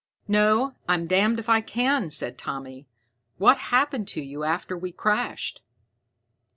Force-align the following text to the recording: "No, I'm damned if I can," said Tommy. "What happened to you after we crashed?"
"No, 0.27 0.73
I'm 0.89 1.05
damned 1.05 1.37
if 1.39 1.47
I 1.47 1.61
can," 1.61 2.09
said 2.09 2.35
Tommy. 2.35 2.87
"What 3.37 3.57
happened 3.69 4.07
to 4.07 4.21
you 4.23 4.43
after 4.43 4.75
we 4.75 4.91
crashed?" 4.91 5.61